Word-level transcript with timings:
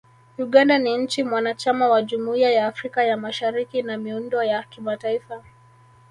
Uganda 0.37 0.77
ni 0.77 0.97
nchi 0.97 1.23
mwanachama 1.23 1.87
wa 1.89 2.01
Jumuiya 2.03 2.51
ya 2.51 2.67
Afrika 2.67 3.03
ya 3.03 3.17
Mashariki 3.17 3.81
na 3.81 3.97
miundo 3.97 4.43
ya 4.43 4.63
kimataifa 4.63 5.43